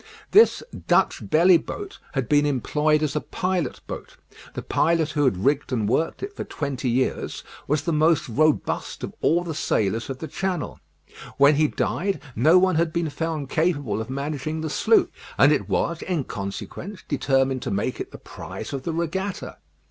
This 0.31 0.63
"Dutch 0.87 1.29
Belly 1.29 1.57
Boat" 1.59 1.99
had 2.13 2.27
been 2.27 2.43
employed 2.47 3.03
as 3.03 3.15
a 3.15 3.21
pilot 3.21 3.81
boat. 3.85 4.17
The 4.55 4.63
pilot 4.63 5.11
who 5.11 5.25
had 5.25 5.45
rigged 5.45 5.71
and 5.71 5.87
worked 5.87 6.23
it 6.23 6.35
for 6.35 6.43
twenty 6.43 6.89
years 6.89 7.43
was 7.67 7.83
the 7.83 7.93
most 7.93 8.27
robust 8.27 9.03
of 9.03 9.13
all 9.21 9.43
the 9.43 9.53
sailors 9.53 10.09
of 10.09 10.17
the 10.17 10.27
channel. 10.27 10.79
When 11.37 11.53
he 11.53 11.67
died 11.67 12.19
no 12.35 12.57
one 12.57 12.77
had 12.77 12.91
been 12.91 13.11
found 13.11 13.51
capable 13.51 14.01
of 14.01 14.09
managing 14.09 14.61
the 14.61 14.71
sloop; 14.71 15.11
and 15.37 15.51
it 15.51 15.69
was, 15.69 16.01
in 16.01 16.23
consequence, 16.23 17.03
determined 17.07 17.61
to 17.61 17.69
make 17.69 17.99
it 17.99 18.09
the 18.11 18.17
prize 18.17 18.73
of 18.73 18.81
the 18.81 18.93
regatta. 18.93 19.57